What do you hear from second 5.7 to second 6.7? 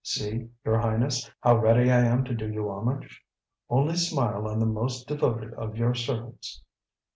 your servants."